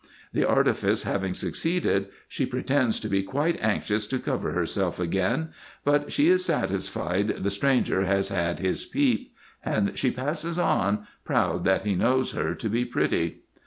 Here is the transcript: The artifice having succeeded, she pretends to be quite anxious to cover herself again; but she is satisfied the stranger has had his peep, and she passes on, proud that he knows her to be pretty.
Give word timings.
The 0.33 0.43
artifice 0.47 1.03
having 1.03 1.35
succeeded, 1.35 2.07
she 2.27 2.47
pretends 2.47 2.99
to 3.01 3.07
be 3.07 3.21
quite 3.21 3.61
anxious 3.63 4.07
to 4.07 4.17
cover 4.17 4.51
herself 4.53 4.99
again; 4.99 5.49
but 5.85 6.11
she 6.11 6.27
is 6.27 6.43
satisfied 6.43 7.27
the 7.27 7.51
stranger 7.51 8.05
has 8.05 8.29
had 8.29 8.57
his 8.57 8.83
peep, 8.83 9.31
and 9.63 9.95
she 9.95 10.09
passes 10.09 10.57
on, 10.57 11.05
proud 11.23 11.65
that 11.65 11.83
he 11.83 11.93
knows 11.93 12.31
her 12.31 12.55
to 12.55 12.67
be 12.67 12.83
pretty. 12.83 13.43